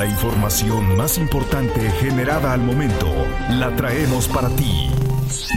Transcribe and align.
La 0.00 0.06
información 0.06 0.96
más 0.96 1.18
importante 1.18 1.78
generada 2.00 2.54
al 2.54 2.62
momento 2.62 3.06
la 3.50 3.76
traemos 3.76 4.28
para 4.28 4.48
ti. 4.48 4.88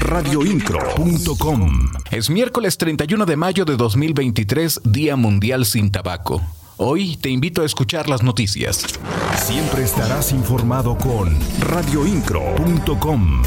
Radioincro.com 0.02 1.92
Es 2.12 2.30
miércoles 2.30 2.78
31 2.78 3.26
de 3.26 3.38
mayo 3.38 3.64
de 3.64 3.78
2023, 3.78 4.82
Día 4.84 5.16
Mundial 5.16 5.66
sin 5.66 5.92
Tabaco. 5.92 6.42
Hoy 6.76 7.16
te 7.16 7.30
invito 7.30 7.62
a 7.62 7.66
escuchar 7.66 8.10
las 8.10 8.22
noticias. 8.22 8.84
Siempre 9.38 9.86
estarás 9.86 10.34
informado 10.34 10.98
con 10.98 11.34
radioincro.com. 11.62 13.44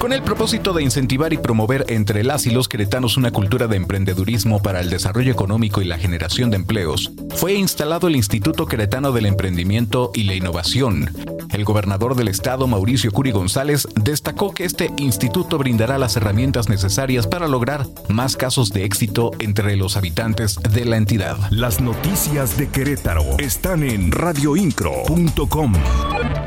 Con 0.00 0.14
el 0.14 0.22
propósito 0.22 0.72
de 0.72 0.82
incentivar 0.82 1.34
y 1.34 1.36
promover 1.36 1.84
entre 1.88 2.24
las 2.24 2.46
y 2.46 2.50
los 2.50 2.68
queretanos 2.70 3.18
una 3.18 3.32
cultura 3.32 3.66
de 3.66 3.76
emprendedurismo 3.76 4.62
para 4.62 4.80
el 4.80 4.88
desarrollo 4.88 5.30
económico 5.30 5.82
y 5.82 5.84
la 5.84 5.98
generación 5.98 6.48
de 6.48 6.56
empleos, 6.56 7.12
fue 7.36 7.52
instalado 7.52 8.08
el 8.08 8.16
Instituto 8.16 8.64
Queretano 8.64 9.12
del 9.12 9.26
Emprendimiento 9.26 10.10
y 10.14 10.22
la 10.22 10.34
Innovación. 10.34 11.10
El 11.52 11.64
gobernador 11.66 12.14
del 12.14 12.28
estado, 12.28 12.66
Mauricio 12.66 13.12
Curi 13.12 13.30
González, 13.30 13.86
destacó 13.94 14.54
que 14.54 14.64
este 14.64 14.90
instituto 14.96 15.58
brindará 15.58 15.98
las 15.98 16.16
herramientas 16.16 16.70
necesarias 16.70 17.26
para 17.26 17.46
lograr 17.46 17.86
más 18.08 18.38
casos 18.38 18.72
de 18.72 18.84
éxito 18.84 19.32
entre 19.38 19.76
los 19.76 19.98
habitantes 19.98 20.56
de 20.62 20.86
la 20.86 20.96
entidad. 20.96 21.36
Las 21.50 21.82
noticias 21.82 22.56
de 22.56 22.70
Querétaro 22.70 23.36
están 23.38 23.82
en 23.82 24.12
radioincro.com. 24.12 25.74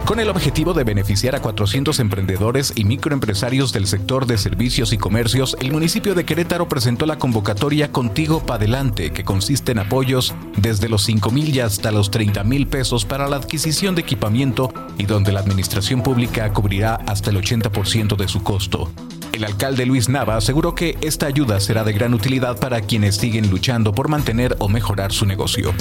Con 0.06 0.20
el 0.20 0.28
objetivo 0.28 0.74
de 0.74 0.84
beneficiar 0.84 1.34
a 1.34 1.42
400 1.42 1.98
emprendedores 2.02 2.74
y 2.76 2.84
microempresarios 2.84 3.72
del 3.72 3.88
sector 3.88 4.26
de 4.26 4.38
servicios 4.38 4.92
y 4.92 4.98
comercios, 4.98 5.56
el 5.62 5.72
municipio 5.72 6.14
de 6.14 6.26
Querétaro 6.26 6.68
presentó 6.68 7.06
la 7.06 7.18
convocatoria 7.18 7.90
Contigo 7.90 8.46
Pa' 8.46 8.56
Adelante, 8.56 9.12
que 9.12 9.24
consiste 9.24 9.72
en 9.72 9.80
apoyos 9.80 10.36
desde 10.58 10.90
los 10.90 11.04
5 11.04 11.32
mil 11.32 11.56
y 11.56 11.62
hasta 11.62 11.92
los 11.92 12.12
30 12.12 12.44
mil 12.44 12.68
pesos 12.68 13.06
para 13.06 13.30
la 13.30 13.38
adquisición 13.38 13.96
de 13.96 14.02
equipamiento 14.02 14.74
y 14.98 15.06
donde 15.06 15.32
la 15.32 15.40
administración 15.40 16.04
pública 16.04 16.52
cubrirá 16.52 16.96
hasta 17.08 17.30
el 17.30 17.38
80% 17.38 18.18
de 18.18 18.28
su 18.28 18.44
costo. 18.44 18.92
El 19.32 19.46
alcalde 19.46 19.86
Luis 19.86 20.10
Nava 20.10 20.36
aseguró 20.36 20.76
que 20.76 20.98
esta 21.00 21.28
ayuda 21.28 21.62
será 21.62 21.86
de 21.86 21.94
gran 21.94 22.14
utilidad 22.14 22.60
para 22.60 22.82
quienes 22.82 23.16
siguen 23.16 23.50
luchando 23.50 23.94
por 23.94 24.10
mantener 24.10 24.58
o 24.60 24.68
mejorar 24.68 25.14
su 25.14 25.26
negocio 25.26 25.74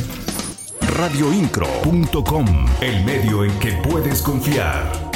radioincro.com, 0.92 2.46
el 2.80 3.04
medio 3.04 3.44
en 3.44 3.58
que 3.58 3.72
puedes 3.72 4.20
confiar. 4.20 5.11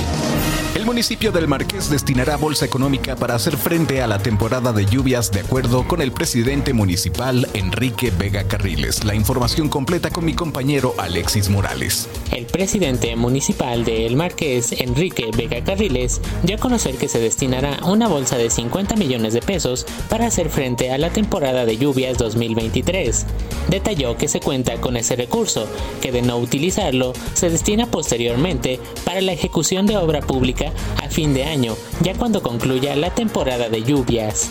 El 0.76 0.84
municipio 0.84 1.32
del 1.32 1.48
Marqués 1.48 1.88
destinará 1.88 2.36
bolsa 2.36 2.66
económica 2.66 3.16
para 3.16 3.34
hacer 3.34 3.56
frente 3.56 4.02
a 4.02 4.06
la 4.06 4.18
temporada 4.18 4.74
de 4.74 4.84
lluvias 4.84 5.32
de 5.32 5.40
acuerdo 5.40 5.88
con 5.88 6.02
el 6.02 6.12
presidente 6.12 6.74
municipal 6.74 7.48
Enrique 7.54 8.10
Vega 8.10 8.44
Carriles. 8.44 9.02
La 9.02 9.14
información 9.14 9.70
completa 9.70 10.10
con 10.10 10.26
mi 10.26 10.34
compañero 10.34 10.92
Alexis 10.98 11.48
Morales. 11.48 12.10
El 12.30 12.44
presidente 12.44 13.16
municipal 13.16 13.86
de 13.86 14.04
El 14.04 14.16
Marqués, 14.16 14.72
Enrique 14.72 15.30
Vega 15.34 15.64
Carriles, 15.64 16.20
dio 16.42 16.56
a 16.56 16.60
conocer 16.60 16.96
que 16.96 17.08
se 17.08 17.20
destinará 17.20 17.78
una 17.86 18.06
bolsa 18.06 18.36
de 18.36 18.50
50 18.50 18.96
millones 18.96 19.32
de 19.32 19.40
pesos 19.40 19.86
para 20.10 20.26
hacer 20.26 20.50
frente 20.50 20.92
a 20.92 20.98
la 20.98 21.08
temporada 21.08 21.64
de 21.64 21.78
lluvias 21.78 22.18
2023. 22.18 23.24
Detalló 23.70 24.18
que 24.18 24.28
se 24.28 24.40
cuenta 24.40 24.78
con 24.78 24.98
ese 24.98 25.16
recurso, 25.16 25.66
que 26.02 26.12
de 26.12 26.20
no 26.20 26.36
utilizarlo 26.36 27.14
se 27.32 27.48
destina 27.48 27.86
posteriormente 27.86 28.78
para 29.06 29.22
la 29.22 29.32
ejecución 29.32 29.86
de 29.86 29.96
obra 29.96 30.20
pública 30.20 30.65
a 31.02 31.08
fin 31.08 31.34
de 31.34 31.44
año, 31.44 31.76
ya 32.02 32.14
cuando 32.14 32.42
concluya 32.42 32.94
la 32.96 33.14
temporada 33.14 33.68
de 33.68 33.82
lluvias. 33.82 34.50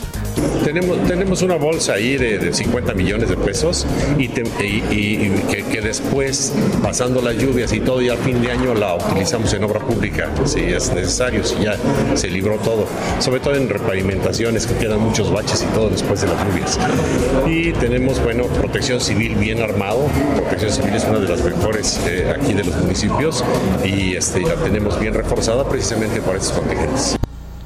Tenemos, 0.63 0.97
tenemos 1.07 1.41
una 1.41 1.55
bolsa 1.55 1.93
ahí 1.93 2.17
de, 2.17 2.53
50 2.53 2.93
millones 2.93 3.29
de 3.29 3.37
pesos 3.37 3.85
y, 4.17 4.27
que, 4.27 5.81
después, 5.81 6.53
pasando 6.81 7.21
las 7.21 7.37
lluvias 7.37 7.71
y 7.73 7.79
todo, 7.79 8.01
y 8.01 8.09
a 8.09 8.17
fin 8.17 8.41
de 8.41 8.51
año 8.51 8.73
la 8.73 8.95
utilizamos 8.95 9.53
en 9.53 9.63
obra 9.63 9.79
pública, 9.79 10.29
si 10.45 10.61
es 10.61 10.91
necesario, 10.93 11.43
si 11.43 11.63
ya 11.63 11.77
se 12.15 12.29
libró 12.29 12.57
todo, 12.57 12.87
sobre 13.19 13.39
todo 13.39 13.55
en 13.55 13.69
repavimentaciones, 13.69 14.65
que 14.65 14.75
quedan 14.75 14.99
muchos 14.99 15.31
baches 15.31 15.63
y 15.63 15.73
todo 15.73 15.89
después 15.89 16.21
de 16.21 16.27
las 16.27 16.45
lluvias. 16.45 16.79
Y 17.47 17.71
tenemos, 17.73 18.21
bueno, 18.23 18.45
protección 18.45 18.99
civil 18.99 19.35
bien 19.35 19.61
armado, 19.61 20.07
protección 20.35 20.71
civil 20.71 20.95
es 20.95 21.03
una 21.05 21.19
de 21.19 21.29
las 21.29 21.43
mejores 21.43 21.99
eh, 22.07 22.33
aquí 22.35 22.53
de 22.53 22.63
los 22.63 22.75
municipios 22.77 23.43
y 23.83 24.15
este, 24.15 24.41
la 24.41 24.55
tenemos 24.55 24.99
bien 24.99 25.13
reforzada 25.13 25.67
precisamente 25.67 26.04
por 26.21 26.39
contingentes. 26.39 27.17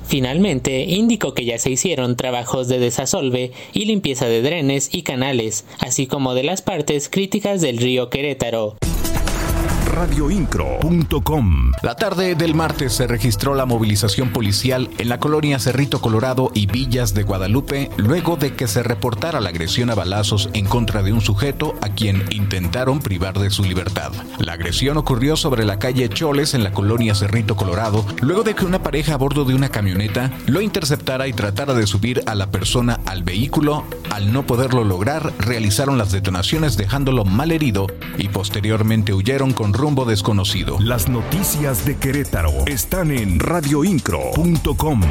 Finalmente, 0.05 0.81
indicó 0.81 1.33
que 1.33 1.45
ya 1.45 1.59
se 1.59 1.69
hicieron 1.69 2.15
trabajos 2.15 2.67
de 2.67 2.79
desasolve 2.79 3.51
y 3.73 3.85
limpieza 3.85 4.25
de 4.25 4.41
drenes 4.41 4.89
y 4.91 5.03
canales, 5.03 5.65
así 5.79 6.07
como 6.07 6.33
de 6.33 6.43
las 6.43 6.61
partes 6.61 7.09
críticas 7.09 7.61
del 7.61 7.77
río 7.77 8.09
Querétaro 8.09 8.75
radioincro.com. 9.89 11.71
La 11.81 11.95
tarde 11.95 12.35
del 12.35 12.55
martes 12.55 12.93
se 12.93 13.07
registró 13.07 13.55
la 13.55 13.65
movilización 13.65 14.31
policial 14.31 14.89
en 14.97 15.09
la 15.09 15.19
colonia 15.19 15.59
Cerrito 15.59 15.99
Colorado 15.99 16.51
y 16.53 16.67
Villas 16.67 17.13
de 17.13 17.23
Guadalupe 17.23 17.89
luego 17.97 18.37
de 18.37 18.53
que 18.53 18.67
se 18.67 18.83
reportara 18.83 19.41
la 19.41 19.49
agresión 19.49 19.89
a 19.89 19.95
balazos 19.95 20.49
en 20.53 20.65
contra 20.65 21.03
de 21.03 21.11
un 21.11 21.21
sujeto 21.21 21.75
a 21.81 21.89
quien 21.89 22.23
intentaron 22.31 22.99
privar 22.99 23.39
de 23.39 23.49
su 23.49 23.63
libertad. 23.63 24.11
La 24.37 24.53
agresión 24.53 24.97
ocurrió 24.97 25.35
sobre 25.35 25.65
la 25.65 25.79
calle 25.79 26.07
Choles 26.09 26.53
en 26.53 26.63
la 26.63 26.71
colonia 26.71 27.15
Cerrito 27.15 27.55
Colorado 27.55 28.05
luego 28.21 28.43
de 28.43 28.53
que 28.53 28.65
una 28.65 28.83
pareja 28.83 29.15
a 29.15 29.17
bordo 29.17 29.43
de 29.43 29.55
una 29.55 29.69
camioneta 29.69 30.31
lo 30.45 30.61
interceptara 30.61 31.27
y 31.27 31.33
tratara 31.33 31.73
de 31.73 31.87
subir 31.87 32.21
a 32.25 32.35
la 32.35 32.51
persona 32.51 32.99
al 33.05 33.23
vehículo. 33.23 33.85
Al 34.09 34.33
no 34.33 34.45
poderlo 34.45 34.83
lograr, 34.83 35.33
realizaron 35.39 35.97
las 35.97 36.11
detonaciones 36.11 36.77
dejándolo 36.77 37.25
mal 37.25 37.51
herido 37.51 37.87
y 38.17 38.27
posteriormente 38.29 39.13
huyeron 39.13 39.53
con 39.53 39.73
rumbo 39.73 40.05
desconocido. 40.05 40.77
Las 40.79 41.09
noticias 41.09 41.85
de 41.85 41.97
Querétaro 41.97 42.65
están 42.65 43.11
en 43.11 43.39
radioincro.com. 43.39 45.01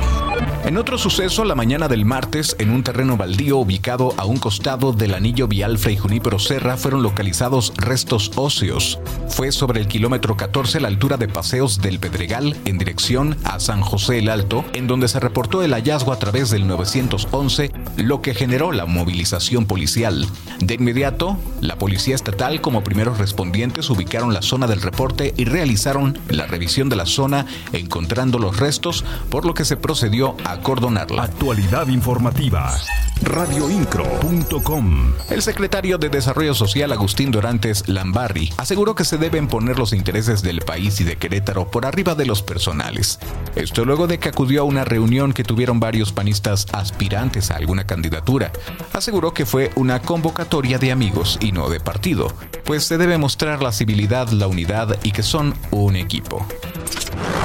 En 0.69 0.77
otro 0.77 0.99
suceso, 0.99 1.47
la 1.47 1.55
mañana 1.55 1.89
del 1.89 2.05
martes, 2.05 2.55
en 2.59 2.69
un 2.69 2.83
terreno 2.83 3.17
baldío 3.17 3.57
ubicado 3.57 4.13
a 4.19 4.27
un 4.27 4.37
costado 4.37 4.93
del 4.93 5.15
anillo 5.15 5.49
vial 5.49 5.79
Fray 5.79 5.97
Junípero 5.97 6.39
Serra, 6.39 6.77
fueron 6.77 7.03
localizados 7.03 7.73
restos 7.79 8.33
óseos. 8.37 8.99
Fue 9.31 9.51
sobre 9.51 9.81
el 9.81 9.89
kilómetro 9.89 10.37
14 10.37 10.77
a 10.77 10.81
la 10.83 10.89
altura 10.89 11.17
de 11.17 11.27
Paseos 11.27 11.81
del 11.81 11.99
Pedregal, 11.99 12.55
en 12.67 12.77
dirección 12.77 13.39
a 13.45 13.61
San 13.61 13.81
José 13.81 14.19
el 14.19 14.29
Alto, 14.29 14.63
en 14.75 14.87
donde 14.87 15.09
se 15.09 15.21
reportó 15.21 15.63
el 15.63 15.73
hallazgo 15.73 16.13
a 16.13 16.19
través 16.19 16.51
del 16.51 16.67
911, 16.67 17.73
lo 17.97 18.21
que 18.21 18.35
generó 18.35 18.71
la 18.71 18.85
movilización 18.85 19.65
policial. 19.65 20.27
De 20.61 20.75
inmediato, 20.75 21.39
la 21.63 21.77
Policía 21.77 22.15
Estatal 22.15 22.61
como 22.61 22.85
primeros 22.85 23.17
respondientes 23.17 23.89
ubicaron 23.89 24.35
la 24.35 24.43
zona 24.43 24.67
del 24.67 24.83
reporte 24.83 25.33
y 25.35 25.47
realizaron 25.47 26.19
la 26.29 26.47
revisión 26.47 26.91
de 26.91 26.97
la 26.97 27.07
zona 27.07 27.47
encontrando 27.73 28.39
los 28.39 28.59
restos, 28.59 29.07
por 29.31 29.47
lo 29.47 29.55
que 29.55 29.65
se 29.65 29.79
procedió 29.79 30.37
a 30.45 30.58
acordonarla. 30.59 31.23
Actualidad 31.23 31.89
informativa. 31.89 32.77
Radioincro.com. 33.23 35.13
El 35.31 35.43
secretario 35.43 35.99
de 35.99 36.09
Desarrollo 36.09 36.55
Social 36.55 36.93
Agustín 36.93 37.31
Dorantes 37.31 37.89
Lambarri 37.89 38.53
aseguró 38.57 38.95
que 38.95 39.05
se 39.05 39.19
deben 39.19 39.49
poner 39.49 39.79
los 39.79 39.93
intereses 39.93 40.43
del 40.43 40.61
país 40.61 41.01
y 41.01 41.05
de 41.05 41.17
Querétaro 41.17 41.71
por 41.71 41.85
arriba 41.85 42.15
de 42.15 42.27
los 42.27 42.43
personales. 42.43 43.19
Esto 43.57 43.85
luego 43.85 44.07
de 44.07 44.19
que 44.19 44.29
acudió 44.29 44.63
a 44.63 44.65
una 44.65 44.85
reunión 44.85 45.33
que 45.33 45.45
tuvieron 45.45 45.81
varios 45.81 46.13
panistas 46.13 46.67
aspirantes 46.73 47.51
a 47.51 47.57
alguna 47.57 47.87
candidatura. 47.87 48.53
Aseguró 48.93 49.35
que 49.35 49.47
fue 49.47 49.71
una 49.75 50.01
convocatoria 50.01 50.79
de 50.79 50.93
amigos 50.93 51.39
y 51.41 51.53
no 51.53 51.69
de 51.69 51.81
partido, 51.81 52.33
pues 52.65 52.85
se 52.85 52.99
debe 52.99 53.19
mostrar 53.19 53.63
la 53.63 53.73
civilidad, 53.73 54.29
la 54.29 54.47
unidad 54.47 54.99
y 55.03 55.11
que 55.11 55.23
son 55.23 55.55
un 55.71 55.97
equipo. 55.97 56.47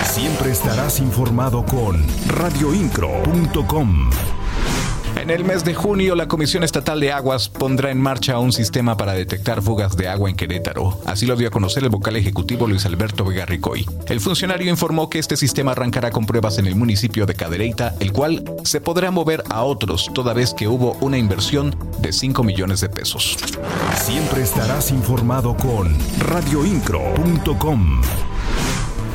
Siempre 0.03 0.51
estarás 0.51 0.99
informado 0.99 1.65
con 1.65 2.05
radioincro.com. 2.27 4.09
En 5.15 5.29
el 5.29 5.45
mes 5.45 5.63
de 5.63 5.73
junio, 5.73 6.15
la 6.15 6.27
Comisión 6.27 6.63
Estatal 6.63 6.99
de 6.99 7.11
Aguas 7.11 7.47
pondrá 7.47 7.91
en 7.91 8.01
marcha 8.01 8.39
un 8.39 8.51
sistema 8.51 8.97
para 8.97 9.13
detectar 9.13 9.61
fugas 9.61 9.95
de 9.95 10.07
agua 10.07 10.29
en 10.29 10.35
Querétaro. 10.35 10.99
Así 11.05 11.25
lo 11.25 11.35
dio 11.35 11.47
a 11.47 11.51
conocer 11.51 11.83
el 11.83 11.89
vocal 11.89 12.15
ejecutivo 12.15 12.67
Luis 12.67 12.85
Alberto 12.85 13.23
Vega 13.23 13.45
Ricoy. 13.45 13.85
El 14.07 14.19
funcionario 14.19 14.69
informó 14.69 15.09
que 15.09 15.19
este 15.19 15.37
sistema 15.37 15.71
arrancará 15.71 16.11
con 16.11 16.25
pruebas 16.25 16.57
en 16.57 16.65
el 16.65 16.75
municipio 16.75 17.25
de 17.25 17.35
Cadereyta, 17.35 17.95
el 17.99 18.11
cual 18.11 18.43
se 18.63 18.81
podrá 18.81 19.11
mover 19.11 19.43
a 19.49 19.63
otros, 19.63 20.09
toda 20.13 20.33
vez 20.33 20.53
que 20.53 20.67
hubo 20.67 20.97
una 20.99 21.17
inversión 21.17 21.75
de 21.99 22.11
5 22.11 22.43
millones 22.43 22.81
de 22.81 22.89
pesos. 22.89 23.37
Siempre 24.03 24.41
estarás 24.41 24.91
informado 24.91 25.55
con 25.55 25.95
radioincro.com. 26.19 28.01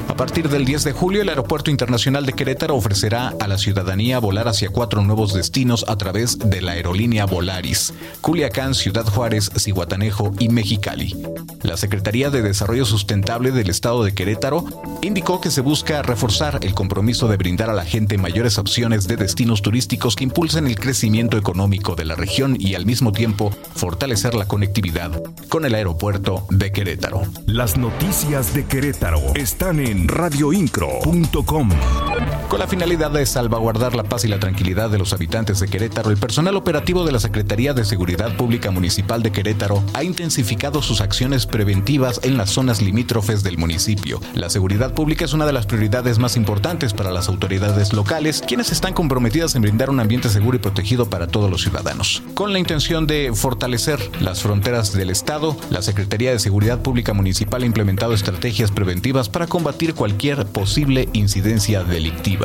A 0.09 0.17
partir 0.17 0.49
del 0.49 0.65
10 0.65 0.85
de 0.85 0.93
julio, 0.93 1.23
el 1.23 1.29
Aeropuerto 1.29 1.71
Internacional 1.71 2.25
de 2.27 2.33
Querétaro 2.33 2.75
ofrecerá 2.75 3.35
a 3.39 3.47
la 3.47 3.59
ciudadanía 3.59 4.19
volar 4.19 4.49
hacia 4.49 4.71
cuatro 4.71 5.03
nuevos 5.03 5.35
destinos 5.35 5.85
a 5.87 5.97
través 5.97 6.39
de 6.39 6.63
la 6.63 6.73
aerolínea 6.73 7.27
Volaris, 7.27 7.93
Culiacán, 8.21 8.75
Ciudad 8.75 9.05
Juárez, 9.05 9.51
Cihuatanejo 9.57 10.33
y 10.39 10.49
Mexicali. 10.49 11.15
La 11.63 11.77
Secretaría 11.77 12.31
de 12.31 12.43
Desarrollo 12.43 12.87
Sustentable 12.87 13.51
del 13.51 13.69
Estado 13.69 14.03
de 14.03 14.15
Querétaro 14.15 14.65
indicó 15.03 15.41
que 15.41 15.51
se 15.51 15.61
busca 15.61 16.03
reforzar 16.03 16.59
el 16.63 16.75
compromiso 16.75 17.29
de 17.29 17.37
brindar 17.37 17.69
a 17.69 17.75
la 17.75 17.85
gente 17.85 18.17
mayores 18.17 18.59
opciones 18.59 19.07
de 19.09 19.17
destinos 19.17 19.63
turísticos 19.63 20.17
que 20.17 20.25
impulsen 20.25 20.67
el 20.67 20.79
crecimiento 20.79 21.37
económico 21.37 21.95
de 21.95 22.07
la 22.07 22.15
región 22.15 22.57
y 22.59 22.75
al 22.75 22.87
mismo 22.87 23.13
tiempo 23.13 23.51
fortalecer 23.75 24.35
la 24.35 24.47
conectividad 24.47 25.23
con 25.49 25.65
el 25.65 25.75
aeropuerto 25.75 26.47
de 26.51 26.73
Querétaro. 26.73 27.23
Las 27.47 27.77
noticias 27.77 28.55
de 28.55 28.65
Querétaro 28.65 29.21
están 29.35 29.81
en 29.81 29.98
radioincro.com. 30.06 32.18
Con 32.49 32.61
la 32.61 32.67
finalidad 32.67 33.11
de 33.11 33.27
salvaguardar 33.27 33.95
la 33.95 34.05
paz 34.05 34.25
y 34.25 34.29
la 34.29 34.41
tranquilidad 34.41 34.89
de 34.89 34.97
los 34.97 35.12
habitantes 35.12 35.61
de 35.61 35.69
Querétaro, 35.69 36.11
el 36.11 36.17
personal 36.17 36.56
operativo 36.56 37.05
de 37.05 37.12
la 37.12 37.21
Secretaría 37.21 37.75
de 37.75 37.85
Seguridad 37.85 38.35
Pública 38.39 38.71
Municipal 38.71 39.23
de 39.23 39.31
Querétaro 39.31 39.85
ha 39.93 40.03
intensificado 40.03 40.81
sus 40.81 41.03
acciones 41.03 41.45
preventivas 41.45 42.21
en 42.23 42.39
las 42.39 42.49
zonas 42.49 42.81
limítrofes 42.81 43.43
del 43.43 43.59
municipio. 43.59 44.19
La 44.33 44.49
seguridad 44.49 44.95
pública 44.95 45.27
es 45.27 45.35
una 45.35 45.45
de 45.45 45.53
las 45.53 45.67
prioridades 45.67 46.19
más 46.19 46.37
importantes 46.37 46.95
para 46.95 47.11
las 47.11 47.29
autoridades 47.29 47.93
locales, 47.93 48.43
quienes 48.47 48.73
están 48.73 48.95
comprometidas 48.95 49.55
en 49.55 49.61
brindar 49.61 49.91
un 49.91 50.00
ambiente 50.00 50.31
seguro 50.31 50.56
y 50.56 50.61
protegido 50.61 51.11
para 51.11 51.27
todos 51.27 51.50
los 51.50 51.61
ciudadanos. 51.61 52.23
Con 52.33 52.55
la 52.55 52.59
intención 52.59 53.06
de 53.06 53.31
fortalecer 53.35 54.00
las 54.21 54.41
fronteras 54.41 54.95
del 54.95 55.11
Estado, 55.11 55.55
la 55.69 55.83
Secretaría 55.83 56.33
de 56.33 56.39
Seguridad 56.39 56.81
Pública 56.81 57.12
Municipal 57.12 57.62
ha 57.62 57.67
implementado 57.67 58.15
estrategias 58.15 58.71
preventivas 58.71 59.29
para 59.29 59.47
combatir 59.47 59.93
cualquier 59.93 60.47
posible 60.47 61.11
incidencia 61.12 61.85
delictiva. 61.85 62.38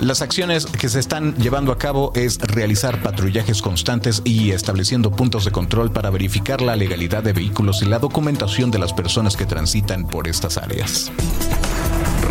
Las 0.00 0.22
acciones 0.22 0.66
que 0.66 0.88
se 0.88 0.98
están 0.98 1.34
llevando 1.36 1.72
a 1.72 1.78
cabo 1.78 2.12
es 2.14 2.38
realizar 2.38 3.02
patrullajes 3.02 3.62
constantes 3.62 4.22
y 4.24 4.50
estableciendo 4.50 5.12
puntos 5.12 5.44
de 5.44 5.52
control 5.52 5.92
para 5.92 6.10
verificar 6.10 6.60
la 6.60 6.76
legalidad 6.76 7.22
de 7.22 7.32
vehículos 7.32 7.80
y 7.82 7.86
la 7.86 8.00
documentación 8.00 8.70
de 8.70 8.80
las 8.80 8.92
personas 8.92 9.36
que 9.36 9.46
transitan 9.46 10.06
por 10.06 10.28
estas 10.28 10.58
áreas 10.58 11.12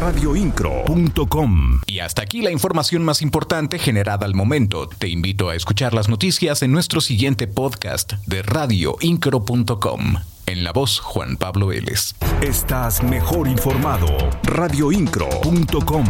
radioincro.com. 0.03 1.79
Y 1.87 1.99
hasta 1.99 2.23
aquí 2.23 2.41
la 2.41 2.51
información 2.51 3.05
más 3.05 3.21
importante 3.21 3.79
generada 3.79 4.25
al 4.25 4.35
momento. 4.35 4.89
Te 4.89 5.07
invito 5.07 5.47
a 5.49 5.55
escuchar 5.55 5.93
las 5.93 6.09
noticias 6.09 6.61
en 6.61 6.73
nuestro 6.73 6.99
siguiente 6.99 7.47
podcast 7.47 8.13
de 8.27 8.41
radioincro.com. 8.41 10.15
En 10.45 10.63
la 10.65 10.73
voz, 10.73 10.99
Juan 10.99 11.37
Pablo 11.37 11.67
Vélez. 11.67 12.15
Estás 12.41 13.01
mejor 13.01 13.47
informado. 13.47 14.07
radioincro.com. 14.43 16.03